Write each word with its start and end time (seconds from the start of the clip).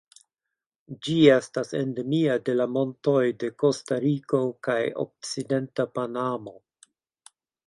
Ĝi 1.07 1.17
estas 1.33 1.73
endemia 1.79 2.37
de 2.49 2.55
la 2.57 2.67
montoj 2.77 3.21
de 3.45 3.51
Kostariko 3.65 4.41
kaj 4.69 4.79
okcidenta 5.05 5.87
Panamo. 6.01 6.57